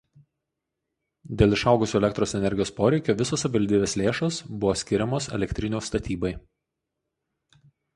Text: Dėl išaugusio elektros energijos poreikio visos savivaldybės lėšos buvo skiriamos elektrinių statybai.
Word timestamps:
Dėl 1.41 1.57
išaugusio 1.57 1.99
elektros 2.01 2.33
energijos 2.41 2.73
poreikio 2.81 3.17
visos 3.21 3.45
savivaldybės 3.47 3.97
lėšos 4.03 4.43
buvo 4.57 4.77
skiriamos 4.85 5.33
elektrinių 5.41 5.87
statybai. 5.93 6.39